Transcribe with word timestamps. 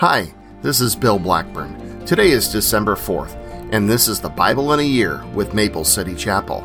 Hi, 0.00 0.30
this 0.60 0.82
is 0.82 0.94
Bill 0.94 1.18
Blackburn. 1.18 2.04
Today 2.04 2.30
is 2.30 2.52
December 2.52 2.96
4th, 2.96 3.34
and 3.72 3.88
this 3.88 4.08
is 4.08 4.20
the 4.20 4.28
Bible 4.28 4.74
in 4.74 4.80
a 4.80 4.82
Year 4.82 5.24
with 5.32 5.54
Maple 5.54 5.84
City 5.84 6.14
Chapel. 6.14 6.60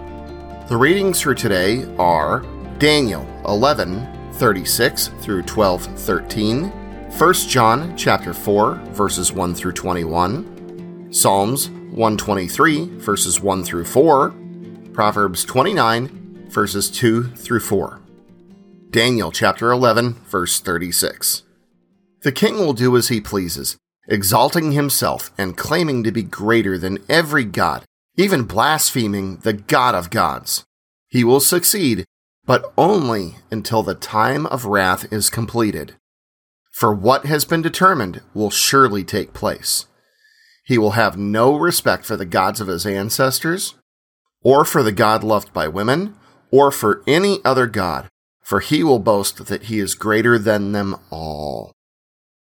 The 0.68 0.76
readings 0.76 1.22
for 1.22 1.34
today 1.34 1.86
are 1.96 2.42
Daniel 2.78 3.26
11 3.48 4.34
36 4.34 5.08
through 5.22 5.44
12 5.44 5.82
13, 5.82 6.64
1 6.66 7.34
John 7.48 7.96
chapter 7.96 8.34
4 8.34 8.76
verses 8.92 9.32
1 9.32 9.56
through 9.56 9.72
21, 9.72 11.14
Psalms 11.14 11.70
123 11.70 12.98
verses 12.98 13.40
1 13.40 13.64
through 13.64 13.86
4, 13.86 14.34
Proverbs 14.92 15.46
29 15.46 16.48
verses 16.50 16.92
2 16.92 17.24
through 17.28 17.62
4. 17.62 18.02
Daniel 18.90 19.32
chapter 19.32 19.72
11 19.72 20.16
verse 20.26 20.60
36. 20.60 21.44
The 22.24 22.32
king 22.32 22.58
will 22.58 22.74
do 22.74 22.96
as 22.96 23.08
he 23.08 23.20
pleases, 23.20 23.78
exalting 24.08 24.74
himself 24.74 25.32
and 25.38 25.58
claiming 25.58 26.04
to 26.04 26.12
be 26.12 26.24
greater 26.24 26.78
than 26.78 27.04
every 27.10 27.46
god, 27.46 27.84
even 28.16 28.44
blaspheming 28.44 29.38
the 29.38 29.54
God 29.54 29.96
of 29.96 30.10
gods. 30.10 30.64
He 31.08 31.24
will 31.24 31.40
succeed, 31.40 32.06
but 32.46 32.72
only 32.78 33.38
until 33.50 33.82
the 33.82 33.96
time 33.96 34.46
of 34.48 34.66
wrath 34.66 35.12
is 35.12 35.30
completed. 35.30 35.96
For 36.72 36.94
what 36.94 37.26
has 37.26 37.44
been 37.44 37.62
determined 37.62 38.22
will 38.34 38.50
surely 38.50 39.04
take 39.04 39.34
place. 39.34 39.88
He 40.64 40.78
will 40.78 40.92
have 40.92 41.18
no 41.18 41.56
respect 41.56 42.06
for 42.06 42.16
the 42.16 42.26
gods 42.26 42.62
of 42.62 42.68
his 42.68 42.86
ancestors, 42.86 43.76
or 44.44 44.64
for 44.64 44.84
the 44.84 44.92
God 44.92 45.24
loved 45.24 45.54
by 45.54 45.68
women, 45.68 46.16
or 46.52 46.72
for 46.72 47.04
any 47.08 47.40
other 47.44 47.68
God, 47.68 48.10
for 48.42 48.60
he 48.60 48.84
will 48.84 49.00
boast 49.00 49.46
that 49.48 49.64
he 49.64 49.80
is 49.80 49.96
greater 49.96 50.38
than 50.38 50.72
them 50.72 50.96
all. 51.10 51.74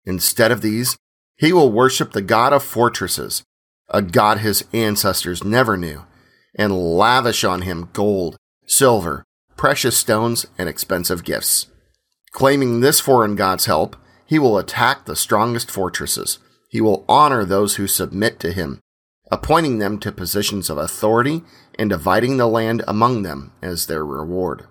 Instead 0.06 0.52
of 0.52 0.62
these, 0.62 0.98
he 1.38 1.54
will 1.54 1.72
worship 1.72 2.12
the 2.12 2.22
God 2.22 2.54
of 2.54 2.64
fortresses, 2.64 3.44
a 3.90 4.02
God 4.02 4.40
his 4.40 4.64
ancestors 4.74 5.44
never 5.44 5.78
knew, 5.78 6.06
and 6.56 6.98
lavish 6.98 7.44
on 7.44 7.62
him 7.62 7.90
gold, 7.94 8.38
silver, 8.66 9.24
precious 9.56 9.98
stones, 9.98 10.46
and 10.58 10.70
expensive 10.70 11.24
gifts. 11.24 11.68
Claiming 12.32 12.80
this 12.80 13.00
foreign 13.00 13.36
God's 13.36 13.66
help, 13.66 13.96
he 14.26 14.38
will 14.38 14.58
attack 14.58 15.06
the 15.06 15.16
strongest 15.16 15.72
fortresses. 15.72 16.40
He 16.70 16.82
will 16.82 17.04
honor 17.10 17.44
those 17.44 17.76
who 17.76 17.88
submit 17.88 18.40
to 18.42 18.52
him, 18.52 18.80
appointing 19.32 19.80
them 19.80 20.00
to 20.00 20.12
positions 20.12 20.70
of 20.70 20.78
authority 20.78 21.42
and 21.80 21.90
dividing 21.90 22.38
the 22.38 22.48
land 22.48 22.84
among 22.88 23.24
them 23.24 23.54
as 23.62 23.88
their 23.88 24.06
reward. 24.06 24.68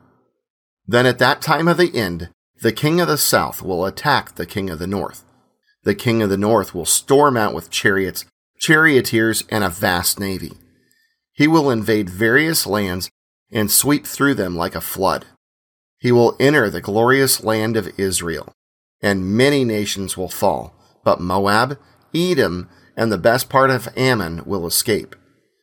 Then 0.87 1.07
at 1.07 1.19
that 1.19 1.42
time 1.42 1.67
of 1.67 1.77
the 1.77 1.95
end, 1.95 2.31
the 2.61 2.73
king 2.73 3.01
of 3.01 3.09
the 3.09 3.19
south 3.19 3.62
will 3.62 3.84
attack 3.87 4.34
the 4.34 4.47
king 4.47 4.70
of 4.70 4.78
the 4.78 4.87
north 4.87 5.25
the 5.89 5.95
king 5.95 6.23
of 6.23 6.28
the 6.28 6.37
north 6.37 6.75
will 6.75 6.84
storm 6.84 7.37
out 7.37 7.55
with 7.55 7.70
chariots, 7.70 8.27
charioteers, 8.59 9.45
and 9.48 9.64
a 9.64 9.70
vast 9.70 10.20
navy. 10.20 10.53
He 11.33 11.48
will 11.48 11.70
invade 11.70 12.11
various 12.11 12.67
lands 12.67 13.09
and 13.51 13.70
sweep 13.70 14.06
through 14.06 14.34
them 14.34 14.55
like 14.55 14.75
a 14.75 14.83
flood. 14.83 15.25
He 15.98 16.12
will 16.12 16.36
enter 16.39 16.69
the 16.69 16.83
glorious 16.83 17.42
land 17.42 17.77
of 17.77 17.98
Israel, 17.98 18.53
and 19.01 19.34
many 19.34 19.64
nations 19.64 20.14
will 20.14 20.29
fall, 20.29 20.75
but 21.05 21.20
Moab, 21.20 21.79
Edom, 22.14 22.69
and 22.95 23.11
the 23.11 23.17
best 23.17 23.48
part 23.48 23.70
of 23.70 23.89
Ammon 23.97 24.42
will 24.45 24.67
escape. 24.67 25.17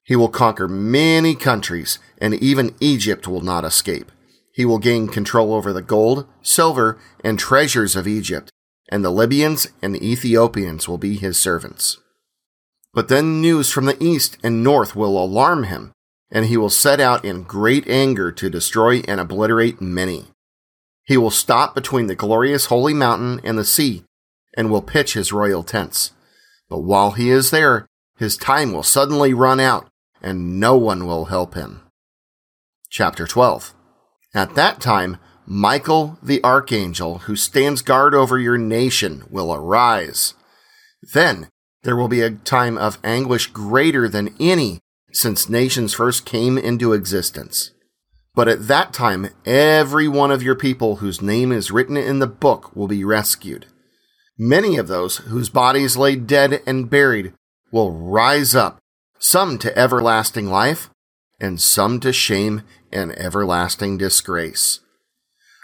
He 0.03 0.16
will 0.16 0.29
conquer 0.29 0.67
many 0.67 1.35
countries, 1.35 1.99
and 2.17 2.33
even 2.33 2.75
Egypt 2.79 3.27
will 3.27 3.41
not 3.41 3.63
escape. 3.66 4.11
He 4.55 4.63
will 4.63 4.79
gain 4.79 5.09
control 5.09 5.53
over 5.53 5.73
the 5.73 5.81
gold, 5.81 6.25
silver, 6.41 6.97
and 7.21 7.37
treasures 7.37 7.97
of 7.97 8.07
Egypt, 8.07 8.49
and 8.89 9.03
the 9.03 9.09
Libyans 9.09 9.67
and 9.81 9.93
the 9.93 10.09
Ethiopians 10.09 10.87
will 10.87 10.97
be 10.97 11.17
his 11.17 11.37
servants. 11.37 11.97
But 12.93 13.09
then 13.09 13.41
news 13.41 13.69
from 13.69 13.83
the 13.83 14.01
east 14.01 14.37
and 14.41 14.63
north 14.63 14.95
will 14.95 15.21
alarm 15.21 15.63
him, 15.63 15.91
and 16.31 16.45
he 16.45 16.55
will 16.55 16.69
set 16.69 17.01
out 17.01 17.25
in 17.25 17.43
great 17.43 17.85
anger 17.89 18.31
to 18.31 18.49
destroy 18.49 18.99
and 19.09 19.19
obliterate 19.19 19.81
many. 19.81 20.27
He 21.03 21.17
will 21.17 21.31
stop 21.31 21.75
between 21.75 22.07
the 22.07 22.15
glorious 22.15 22.67
holy 22.67 22.94
mountain 22.94 23.41
and 23.44 23.57
the 23.57 23.65
sea, 23.65 24.05
and 24.55 24.71
will 24.71 24.81
pitch 24.81 25.15
his 25.15 25.33
royal 25.33 25.63
tents. 25.63 26.11
But 26.69 26.79
while 26.79 27.11
he 27.11 27.29
is 27.29 27.51
there, 27.51 27.88
his 28.17 28.38
time 28.38 28.71
will 28.71 28.83
suddenly 28.83 29.33
run 29.33 29.59
out, 29.59 29.89
and 30.21 30.61
no 30.61 30.77
one 30.77 31.05
will 31.05 31.25
help 31.25 31.55
him. 31.55 31.81
Chapter 32.89 33.27
12 33.27 33.75
At 34.35 34.56
that 34.56 34.81
time, 34.81 35.18
Michael 35.47 36.19
the 36.22 36.44
archangel, 36.44 37.19
who 37.19 37.38
stands 37.38 37.81
guard 37.81 38.13
over 38.13 38.38
your 38.38 38.57
nation, 38.57 39.23
will 39.29 39.53
arise. 39.53 40.34
Then 41.13 41.47
there 41.84 41.96
will 41.96 42.09
be 42.09 42.22
a 42.22 42.31
time 42.31 42.78
of 42.78 42.97
anguish 43.03 43.47
greater 43.47 44.09
than 44.09 44.35
any 44.40 44.79
since 45.13 45.47
nations 45.47 45.94
first 45.94 46.25
came 46.25 46.57
into 46.57 46.91
existence. 46.91 47.72
But 48.34 48.50
at 48.50 48.68
that 48.68 48.91
time, 48.91 49.29
every 49.45 50.09
one 50.09 50.31
of 50.31 50.44
your 50.44 50.56
people 50.56 50.97
whose 50.97 51.22
name 51.22 51.53
is 51.53 51.72
written 51.72 51.95
in 51.95 52.19
the 52.19 52.28
book 52.28 52.75
will 52.75 52.90
be 52.90 53.06
rescued. 53.06 53.68
Many 54.38 54.75
of 54.75 54.90
those 54.90 55.18
whose 55.18 55.47
bodies 55.50 55.95
lay 55.95 56.18
dead 56.18 56.62
and 56.68 56.90
buried 56.90 57.31
will 57.72 57.94
rise 57.94 58.53
up, 58.53 58.79
some 59.18 59.57
to 59.59 59.78
everlasting 59.78 60.47
life, 60.47 60.90
and 61.40 61.62
some 61.62 62.01
to 62.01 62.12
shame 62.12 62.63
and 62.95 63.11
everlasting 63.19 63.97
disgrace. 63.97 64.79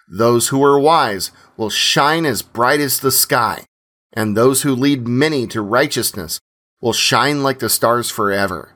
Those 0.07 0.49
who 0.49 0.63
are 0.63 0.79
wise 0.79 1.31
will 1.55 1.69
shine 1.69 2.25
as 2.25 2.41
bright 2.41 2.81
as 2.81 2.99
the 2.99 3.11
sky, 3.11 3.63
and 4.11 4.35
those 4.35 4.63
who 4.63 4.75
lead 4.75 5.07
many 5.07 5.47
to 5.47 5.61
righteousness 5.61 6.39
will 6.81 6.93
shine 6.93 7.41
like 7.41 7.59
the 7.59 7.69
stars 7.69 8.11
forever. 8.11 8.75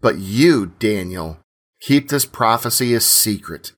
But 0.00 0.18
you, 0.18 0.72
Daniel, 0.78 1.38
keep 1.80 2.08
this 2.08 2.24
prophecy 2.24 2.94
a 2.94 3.00
secret. 3.00 3.72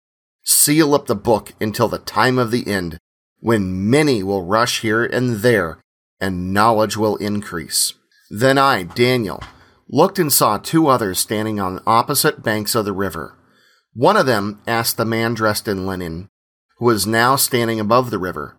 Seal 0.45 0.95
up 0.95 1.07
the 1.07 1.15
book 1.15 1.53
until 1.61 1.89
the 1.89 1.99
time 1.99 2.39
of 2.39 2.51
the 2.51 2.67
end, 2.67 2.99
when 3.39 3.89
many 3.89 4.23
will 4.23 4.45
rush 4.45 4.83
here 4.83 5.05
and 5.05 5.37
there, 5.37 5.81
and 6.21 6.53
knowledge 6.53 6.97
will 6.99 7.17
increase. 7.17 7.95
Then 8.29 8.59
I, 8.59 8.83
Daniel, 8.83 9.43
looked 9.89 10.19
and 10.19 10.31
saw 10.31 10.59
two 10.59 10.87
others 10.87 11.19
standing 11.19 11.59
on 11.59 11.83
opposite 11.87 12.43
banks 12.43 12.75
of 12.75 12.85
the 12.85 12.93
river. 12.93 13.37
One 13.95 14.17
of 14.17 14.27
them 14.27 14.61
asked 14.67 14.97
the 14.97 15.05
man 15.05 15.35
dressed 15.35 15.67
in 15.67 15.87
linen, 15.87 16.29
who 16.79 16.87
was 16.87 17.07
now 17.07 17.37
standing 17.37 17.81
above 17.81 18.11
the 18.11 18.19
river. 18.19 18.57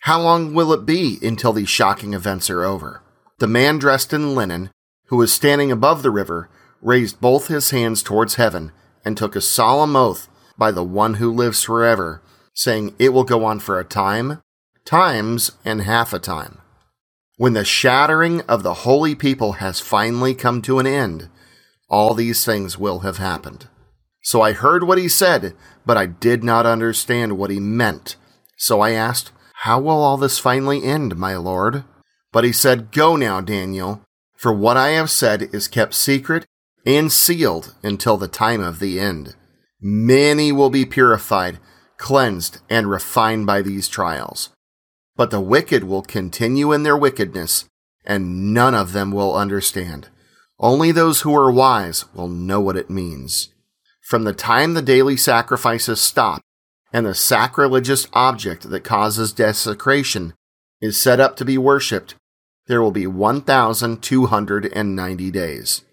How 0.00 0.20
long 0.20 0.52
will 0.52 0.72
it 0.72 0.84
be 0.84 1.18
until 1.22 1.52
these 1.52 1.68
shocking 1.68 2.12
events 2.12 2.50
are 2.50 2.64
over? 2.64 3.02
The 3.38 3.46
man 3.46 3.78
dressed 3.78 4.12
in 4.12 4.34
linen, 4.34 4.70
who 5.06 5.16
was 5.16 5.32
standing 5.32 5.70
above 5.70 6.02
the 6.02 6.10
river, 6.10 6.50
raised 6.82 7.20
both 7.20 7.46
his 7.46 7.70
hands 7.70 8.02
towards 8.02 8.34
heaven 8.34 8.72
and 9.04 9.16
took 9.16 9.36
a 9.36 9.40
solemn 9.40 9.94
oath 9.94 10.28
by 10.58 10.70
the 10.70 10.84
one 10.84 11.14
who 11.14 11.32
lives 11.32 11.62
forever, 11.62 12.20
saying, 12.52 12.94
It 12.98 13.12
will 13.12 13.24
go 13.24 13.44
on 13.44 13.60
for 13.60 13.78
a 13.78 13.84
time, 13.84 14.42
times, 14.84 15.52
and 15.64 15.82
half 15.82 16.12
a 16.12 16.18
time. 16.18 16.58
When 17.36 17.52
the 17.52 17.64
shattering 17.64 18.42
of 18.42 18.62
the 18.62 18.74
holy 18.74 19.14
people 19.14 19.52
has 19.54 19.80
finally 19.80 20.34
come 20.34 20.62
to 20.62 20.78
an 20.78 20.86
end, 20.86 21.28
all 21.88 22.14
these 22.14 22.44
things 22.44 22.78
will 22.78 23.00
have 23.00 23.18
happened. 23.18 23.68
So 24.24 24.40
I 24.40 24.52
heard 24.52 24.84
what 24.84 24.98
he 24.98 25.08
said, 25.08 25.54
but 25.84 25.98
I 25.98 26.06
did 26.06 26.42
not 26.42 26.64
understand 26.64 27.36
what 27.36 27.50
he 27.50 27.60
meant. 27.60 28.16
So 28.56 28.80
I 28.80 28.92
asked, 28.92 29.32
How 29.52 29.78
will 29.78 30.02
all 30.02 30.16
this 30.16 30.38
finally 30.38 30.82
end, 30.82 31.16
my 31.16 31.36
lord? 31.36 31.84
But 32.32 32.44
he 32.44 32.52
said, 32.52 32.90
Go 32.90 33.16
now, 33.16 33.42
Daniel, 33.42 34.00
for 34.34 34.52
what 34.52 34.78
I 34.78 34.88
have 34.88 35.10
said 35.10 35.42
is 35.54 35.68
kept 35.68 35.94
secret 35.94 36.46
and 36.86 37.12
sealed 37.12 37.74
until 37.82 38.16
the 38.16 38.26
time 38.26 38.62
of 38.62 38.78
the 38.78 38.98
end. 38.98 39.36
Many 39.80 40.52
will 40.52 40.70
be 40.70 40.86
purified, 40.86 41.58
cleansed, 41.98 42.60
and 42.70 42.88
refined 42.88 43.46
by 43.46 43.60
these 43.60 43.88
trials. 43.88 44.48
But 45.16 45.30
the 45.30 45.40
wicked 45.40 45.84
will 45.84 46.02
continue 46.02 46.72
in 46.72 46.82
their 46.82 46.96
wickedness, 46.96 47.66
and 48.06 48.54
none 48.54 48.74
of 48.74 48.92
them 48.92 49.12
will 49.12 49.36
understand. 49.36 50.08
Only 50.58 50.92
those 50.92 51.20
who 51.20 51.36
are 51.36 51.52
wise 51.52 52.06
will 52.14 52.28
know 52.28 52.60
what 52.60 52.76
it 52.76 52.88
means. 52.88 53.53
From 54.04 54.24
the 54.24 54.34
time 54.34 54.74
the 54.74 54.82
daily 54.82 55.16
sacrifices 55.16 55.98
stop 55.98 56.42
and 56.92 57.06
the 57.06 57.14
sacrilegious 57.14 58.06
object 58.12 58.68
that 58.68 58.84
causes 58.84 59.32
desecration 59.32 60.34
is 60.78 61.00
set 61.00 61.20
up 61.20 61.36
to 61.36 61.44
be 61.46 61.56
worshipped, 61.56 62.14
there 62.66 62.82
will 62.82 62.90
be 62.90 63.06
1,290 63.06 65.30
days. 65.30 65.84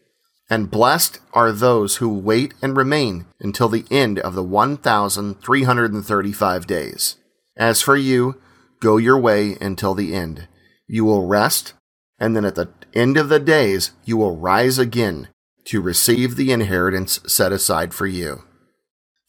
And 0.50 0.70
blessed 0.70 1.20
are 1.32 1.54
those 1.54 1.96
who 1.98 2.14
wait 2.14 2.54
and 2.62 2.76
remain 2.76 3.28
until 3.40 3.70
the 3.70 3.86
end 3.90 4.20
of 4.20 4.36
the 4.36 4.44
1,335 4.44 6.68
days. 6.68 7.16
As 7.56 7.82
for 7.82 7.96
you, 7.96 8.42
go 8.82 8.98
your 8.98 9.18
way 9.18 9.56
until 9.62 9.94
the 9.94 10.14
end. 10.14 10.50
You 10.86 11.06
will 11.06 11.28
rest, 11.28 11.76
and 12.20 12.36
then 12.36 12.44
at 12.44 12.56
the 12.56 12.68
end 12.94 13.16
of 13.16 13.30
the 13.30 13.40
days 13.40 13.92
you 14.04 14.18
will 14.18 14.36
rise 14.36 14.78
again 14.78 15.30
to 15.66 15.82
receive 15.82 16.36
the 16.36 16.52
inheritance 16.52 17.20
set 17.28 17.52
aside 17.52 17.94
for 17.94 18.08
you. 18.08 18.44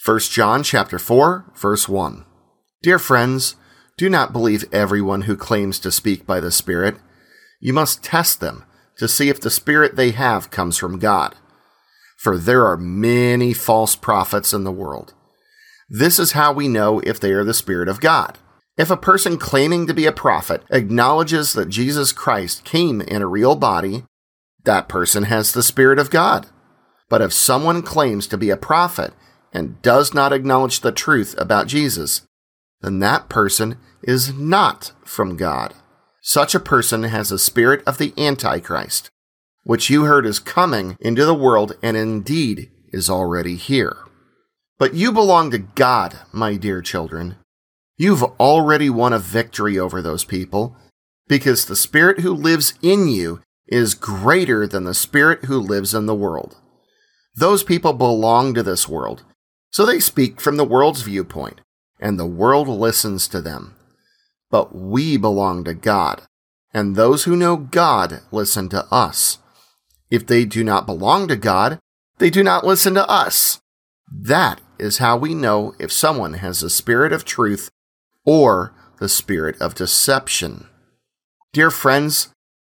1 0.05 0.19
John 0.21 0.63
chapter 0.63 0.99
4 0.99 1.53
verse 1.55 1.89
1. 1.89 2.25
Dear 2.83 2.99
friends, 2.99 3.57
do 3.97 4.09
not 4.09 4.33
believe 4.33 4.65
everyone 4.73 5.23
who 5.23 5.37
claims 5.37 5.79
to 5.79 5.93
speak 5.93 6.27
by 6.27 6.41
the 6.41 6.51
Spirit. 6.51 6.97
You 7.61 7.73
must 7.73 8.03
test 8.03 8.41
them 8.41 8.65
to 8.99 9.07
see 9.07 9.29
if 9.29 9.41
the 9.41 9.51
spirit 9.51 9.97
they 9.97 10.11
have 10.11 10.51
comes 10.51 10.77
from 10.77 10.99
God. 10.99 11.37
For 12.17 12.39
there 12.39 12.67
are 12.67 12.77
many 12.77 13.53
false 13.53 13.97
prophets 13.97 14.53
in 14.53 14.65
the 14.65 14.73
world. 14.73 15.15
This 15.89 16.19
is 16.19 16.33
how 16.33 16.53
we 16.53 16.69
know 16.69 17.01
if 17.01 17.21
they 17.21 17.33
are 17.33 17.45
the 17.45 17.55
Spirit 17.55 17.89
of 17.89 18.01
God. 18.01 18.39
If 18.77 18.91
a 18.91 18.97
person 18.97 19.39
claiming 19.39 19.87
to 19.87 19.95
be 19.95 20.07
a 20.07 20.13
prophet 20.13 20.63
acknowledges 20.71 21.53
that 21.53 21.69
Jesus 21.69 22.13
Christ 22.13 22.65
came 22.65 23.01
in 23.01 23.23
a 23.23 23.27
real 23.27 23.55
body, 23.55 24.05
that 24.65 24.89
person 24.89 25.25
has 25.25 25.53
the 25.53 25.63
Spirit 25.63 25.99
of 25.99 26.11
God. 26.11 26.47
But 27.09 27.21
if 27.21 27.33
someone 27.33 27.83
claims 27.83 28.27
to 28.29 28.39
be 28.39 28.51
a 28.51 28.57
prophet 28.57 29.13
and 29.53 29.81
does 29.83 30.15
not 30.15 30.33
acknowledge 30.33 30.81
the 30.81 30.93
truth 30.93 31.35
about 31.37 31.67
Jesus, 31.67 32.23
then 32.81 32.99
that 33.01 33.29
person 33.29 33.79
is 34.03 34.33
not 34.33 34.93
from 35.05 35.37
God. 35.37 35.75
Such 36.21 36.55
a 36.55 36.61
person 36.61 37.03
has 37.03 37.31
a 37.31 37.39
spirit 37.39 37.83
of 37.87 37.99
the 37.99 38.15
Antichrist, 38.17 39.11
which 39.65 39.91
you 39.91 40.05
heard 40.05 40.25
is 40.25 40.39
coming 40.39 40.97
into 41.01 41.25
the 41.25 41.35
world 41.35 41.77
and 41.83 41.97
indeed 41.97 42.71
is 42.93 43.11
already 43.11 43.57
here. 43.57 43.97
But 44.79 44.95
you 44.95 45.13
belong 45.13 45.51
to 45.51 45.59
God, 45.59 46.19
my 46.33 46.57
dear 46.57 46.81
children. 46.81 47.37
You've 47.97 48.23
already 48.23 48.89
won 48.89 49.13
a 49.13 49.19
victory 49.19 49.79
over 49.79 50.01
those 50.01 50.25
people 50.25 50.77
because 51.29 51.65
the 51.65 51.77
Spirit 51.77 52.21
who 52.21 52.33
lives 52.33 52.75
in 52.83 53.09
you 53.09 53.41
is 53.73 53.95
greater 53.95 54.67
than 54.67 54.85
the 54.85 54.93
Spirit 54.93 55.47
who 55.47 55.59
lives 55.59 55.95
in 55.95 56.05
the 56.05 56.15
world. 56.15 56.59
Those 57.35 57.65
people 57.65 57.95
belong 57.95 58.53
to 58.53 58.63
this 58.63 58.87
world, 58.87 59.25
so 59.71 59.87
they 59.87 59.99
speak 59.99 60.43
from 60.43 60.59
the 60.59 60.65
world's 60.65 61.01
viewpoint, 61.01 61.63
and 61.99 62.19
the 62.19 62.27
world 62.27 62.69
listens 62.69 63.27
to 63.29 63.41
them. 63.41 63.75
But 64.51 64.75
we 64.77 65.17
belong 65.17 65.65
to 65.65 65.73
God, 65.73 66.21
and 66.75 66.95
those 66.95 67.25
who 67.25 67.35
know 67.35 67.57
God 67.57 68.21
listen 68.31 68.69
to 68.69 68.85
us. 68.93 69.39
If 70.11 70.27
they 70.27 70.45
do 70.45 70.63
not 70.63 70.85
belong 70.85 71.27
to 71.29 71.37
God, 71.37 71.79
they 72.19 72.29
do 72.29 72.43
not 72.43 72.67
listen 72.67 72.93
to 72.95 73.09
us. 73.09 73.59
That 74.15 74.61
is 74.79 74.99
how 74.99 75.17
we 75.17 75.33
know 75.33 75.75
if 75.79 75.91
someone 75.91 76.35
has 76.35 76.61
the 76.61 76.69
spirit 76.69 77.15
of 77.15 77.25
truth 77.25 77.71
or 78.27 78.75
the 78.99 79.09
spirit 79.09 79.59
of 79.63 79.75
deception. 79.75 80.67
Dear 81.55 81.71
friends, 81.71 82.29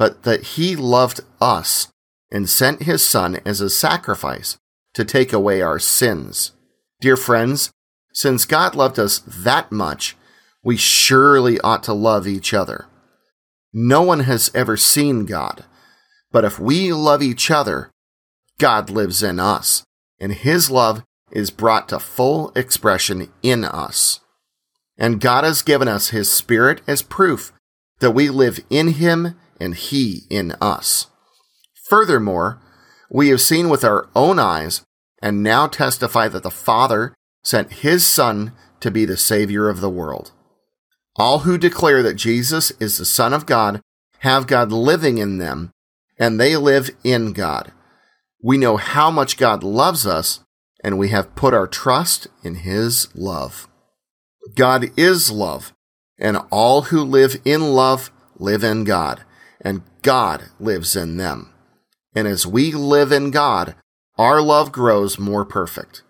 but 0.00 0.22
that 0.22 0.42
He 0.56 0.74
loved 0.74 1.20
us 1.42 1.88
and 2.32 2.48
sent 2.48 2.84
His 2.84 3.06
Son 3.06 3.38
as 3.44 3.60
a 3.60 3.68
sacrifice 3.68 4.56
to 4.94 5.04
take 5.04 5.30
away 5.30 5.60
our 5.60 5.78
sins. 5.78 6.52
Dear 7.02 7.18
friends, 7.18 7.70
since 8.14 8.46
God 8.46 8.74
loved 8.74 8.98
us 8.98 9.18
that 9.18 9.70
much, 9.70 10.16
we 10.64 10.78
surely 10.78 11.60
ought 11.60 11.82
to 11.82 11.92
love 11.92 12.26
each 12.26 12.54
other. 12.54 12.86
No 13.74 14.00
one 14.00 14.20
has 14.20 14.50
ever 14.54 14.74
seen 14.74 15.26
God, 15.26 15.66
but 16.32 16.46
if 16.46 16.58
we 16.58 16.94
love 16.94 17.22
each 17.22 17.50
other, 17.50 17.90
God 18.58 18.88
lives 18.88 19.22
in 19.22 19.38
us, 19.38 19.84
and 20.18 20.32
His 20.32 20.70
love 20.70 21.04
is 21.30 21.50
brought 21.50 21.90
to 21.90 21.98
full 21.98 22.52
expression 22.56 23.30
in 23.42 23.64
us. 23.64 24.20
And 24.96 25.20
God 25.20 25.44
has 25.44 25.60
given 25.60 25.88
us 25.88 26.08
His 26.08 26.32
Spirit 26.32 26.80
as 26.86 27.02
proof 27.02 27.52
that 27.98 28.12
we 28.12 28.30
live 28.30 28.60
in 28.70 28.94
Him 28.94 29.36
and 29.60 29.74
He 29.74 30.22
in 30.30 30.52
us. 30.60 31.06
Furthermore, 31.88 32.60
we 33.10 33.28
have 33.28 33.40
seen 33.40 33.68
with 33.68 33.84
our 33.84 34.08
own 34.14 34.38
eyes 34.38 34.82
and 35.22 35.42
now 35.42 35.66
testify 35.66 36.28
that 36.28 36.42
the 36.42 36.50
Father 36.50 37.14
sent 37.44 37.72
His 37.72 38.06
Son 38.06 38.52
to 38.80 38.90
be 38.90 39.04
the 39.04 39.16
Savior 39.16 39.68
of 39.68 39.80
the 39.80 39.90
world. 39.90 40.32
All 41.16 41.40
who 41.40 41.58
declare 41.58 42.02
that 42.02 42.14
Jesus 42.14 42.70
is 42.80 42.96
the 42.96 43.04
Son 43.04 43.34
of 43.34 43.46
God 43.46 43.80
have 44.20 44.46
God 44.46 44.70
living 44.70 45.18
in 45.18 45.38
them, 45.38 45.72
and 46.18 46.38
they 46.38 46.56
live 46.56 46.90
in 47.02 47.32
God. 47.32 47.72
We 48.42 48.58
know 48.58 48.76
how 48.76 49.10
much 49.10 49.36
God 49.36 49.62
loves 49.62 50.06
us, 50.06 50.40
and 50.84 50.98
we 50.98 51.08
have 51.08 51.34
put 51.34 51.54
our 51.54 51.66
trust 51.66 52.26
in 52.42 52.56
His 52.56 53.08
love. 53.14 53.68
God 54.54 54.90
is 54.98 55.30
love, 55.30 55.72
and 56.18 56.38
all 56.50 56.82
who 56.82 57.02
live 57.02 57.40
in 57.44 57.72
love 57.72 58.10
live 58.36 58.62
in 58.62 58.84
God, 58.84 59.24
and 59.60 59.82
God 60.02 60.44
lives 60.58 60.96
in 60.96 61.16
them. 61.16 61.52
And 62.14 62.26
as 62.26 62.46
we 62.46 62.72
live 62.72 63.12
in 63.12 63.30
God, 63.30 63.74
our 64.18 64.40
love 64.40 64.72
grows 64.72 65.18
more 65.18 65.44
perfect. 65.44 66.02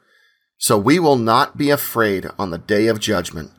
So 0.59 0.77
we 0.79 0.99
will 0.99 1.17
not 1.17 1.57
be 1.57 1.71
afraid 1.71 2.27
on 2.39 2.51
the 2.51 2.59
day 2.59 2.87
of 2.87 3.01
judgment, 3.01 3.51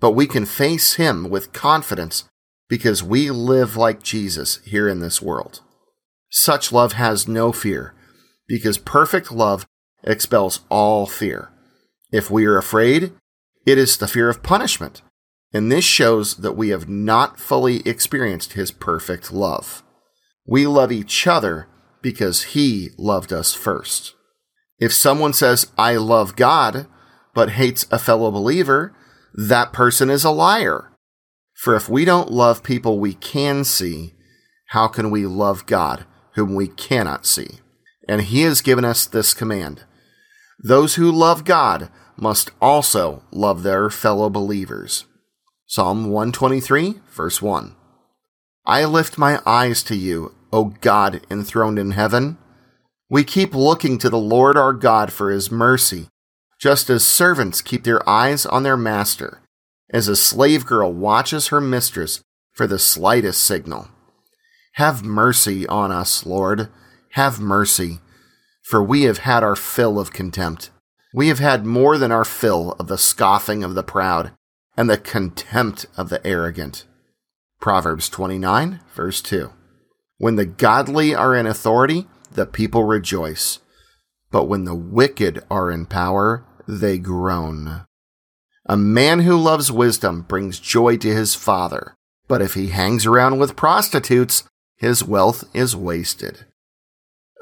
but 0.00 0.12
we 0.12 0.26
can 0.26 0.44
face 0.44 0.94
Him 0.94 1.30
with 1.30 1.52
confidence 1.52 2.24
because 2.68 3.02
we 3.02 3.30
live 3.30 3.76
like 3.76 4.02
Jesus 4.02 4.60
here 4.64 4.88
in 4.88 5.00
this 5.00 5.22
world. 5.22 5.60
Such 6.30 6.72
love 6.72 6.92
has 6.94 7.26
no 7.26 7.52
fear, 7.52 7.94
because 8.46 8.76
perfect 8.76 9.32
love 9.32 9.66
expels 10.04 10.60
all 10.68 11.06
fear. 11.06 11.50
If 12.12 12.30
we 12.30 12.44
are 12.46 12.58
afraid, 12.58 13.12
it 13.66 13.78
is 13.78 13.96
the 13.96 14.08
fear 14.08 14.28
of 14.28 14.42
punishment, 14.42 15.02
and 15.52 15.70
this 15.70 15.84
shows 15.84 16.36
that 16.36 16.56
we 16.56 16.68
have 16.68 16.88
not 16.88 17.40
fully 17.40 17.80
experienced 17.88 18.52
His 18.52 18.70
perfect 18.70 19.32
love. 19.32 19.82
We 20.46 20.66
love 20.66 20.90
each 20.90 21.26
other 21.26 21.68
because 22.00 22.54
he 22.54 22.90
loved 22.96 23.32
us 23.32 23.54
first. 23.54 24.14
If 24.78 24.92
someone 24.92 25.32
says, 25.32 25.70
I 25.76 25.96
love 25.96 26.36
God, 26.36 26.86
but 27.34 27.50
hates 27.50 27.86
a 27.90 27.98
fellow 27.98 28.30
believer, 28.30 28.94
that 29.34 29.72
person 29.72 30.08
is 30.08 30.24
a 30.24 30.30
liar. 30.30 30.90
For 31.54 31.74
if 31.74 31.88
we 31.88 32.04
don't 32.04 32.30
love 32.30 32.62
people 32.62 32.98
we 32.98 33.14
can 33.14 33.64
see, 33.64 34.14
how 34.68 34.88
can 34.88 35.10
we 35.10 35.26
love 35.26 35.66
God 35.66 36.06
whom 36.34 36.54
we 36.54 36.68
cannot 36.68 37.26
see? 37.26 37.58
And 38.08 38.22
he 38.22 38.42
has 38.42 38.62
given 38.62 38.84
us 38.84 39.04
this 39.04 39.34
command. 39.34 39.84
Those 40.64 40.94
who 40.94 41.12
love 41.12 41.44
God 41.44 41.90
must 42.16 42.50
also 42.60 43.22
love 43.30 43.62
their 43.62 43.90
fellow 43.90 44.30
believers. 44.30 45.04
Psalm 45.70 46.06
123, 46.10 46.94
verse 47.10 47.42
1. 47.42 47.76
I 48.64 48.86
lift 48.86 49.18
my 49.18 49.38
eyes 49.44 49.82
to 49.82 49.94
you, 49.94 50.34
O 50.50 50.72
God 50.80 51.20
enthroned 51.30 51.78
in 51.78 51.90
heaven. 51.90 52.38
We 53.10 53.22
keep 53.22 53.54
looking 53.54 53.98
to 53.98 54.08
the 54.08 54.16
Lord 54.16 54.56
our 54.56 54.72
God 54.72 55.12
for 55.12 55.30
his 55.30 55.50
mercy, 55.50 56.08
just 56.58 56.88
as 56.88 57.04
servants 57.04 57.60
keep 57.60 57.84
their 57.84 58.08
eyes 58.08 58.46
on 58.46 58.62
their 58.62 58.78
master, 58.78 59.42
as 59.90 60.08
a 60.08 60.16
slave 60.16 60.64
girl 60.64 60.90
watches 60.90 61.48
her 61.48 61.60
mistress 61.60 62.22
for 62.54 62.66
the 62.66 62.78
slightest 62.78 63.42
signal. 63.42 63.88
Have 64.76 65.04
mercy 65.04 65.66
on 65.66 65.92
us, 65.92 66.24
Lord. 66.24 66.70
Have 67.10 67.40
mercy, 67.40 67.98
for 68.62 68.82
we 68.82 69.02
have 69.02 69.18
had 69.18 69.44
our 69.44 69.54
fill 69.54 70.00
of 70.00 70.14
contempt. 70.14 70.70
We 71.12 71.28
have 71.28 71.40
had 71.40 71.66
more 71.66 71.98
than 71.98 72.10
our 72.10 72.24
fill 72.24 72.72
of 72.80 72.86
the 72.86 72.96
scoffing 72.96 73.62
of 73.62 73.74
the 73.74 73.82
proud 73.82 74.32
and 74.78 74.88
the 74.88 74.96
contempt 74.96 75.86
of 75.96 76.08
the 76.08 76.24
arrogant. 76.24 76.84
Proverbs 77.60 78.08
29, 78.08 78.78
verse 78.94 79.20
2. 79.20 79.50
When 80.18 80.36
the 80.36 80.46
godly 80.46 81.12
are 81.12 81.34
in 81.34 81.48
authority, 81.48 82.06
the 82.30 82.46
people 82.46 82.84
rejoice. 82.84 83.58
But 84.30 84.44
when 84.44 84.66
the 84.66 84.76
wicked 84.76 85.42
are 85.50 85.72
in 85.72 85.86
power, 85.86 86.46
they 86.68 86.96
groan. 86.96 87.86
A 88.66 88.76
man 88.76 89.20
who 89.20 89.36
loves 89.36 89.72
wisdom 89.72 90.22
brings 90.22 90.60
joy 90.60 90.96
to 90.98 91.12
his 91.12 91.34
father, 91.34 91.96
but 92.28 92.40
if 92.40 92.54
he 92.54 92.68
hangs 92.68 93.04
around 93.04 93.40
with 93.40 93.56
prostitutes, 93.56 94.44
his 94.76 95.02
wealth 95.02 95.42
is 95.52 95.74
wasted. 95.74 96.44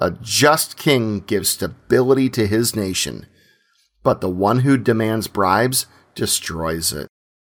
A 0.00 0.10
just 0.10 0.78
king 0.78 1.20
gives 1.20 1.50
stability 1.50 2.30
to 2.30 2.46
his 2.46 2.74
nation, 2.74 3.26
but 4.02 4.22
the 4.22 4.30
one 4.30 4.60
who 4.60 4.78
demands 4.78 5.26
bribes 5.28 5.84
destroys 6.14 6.94
it. 6.94 7.08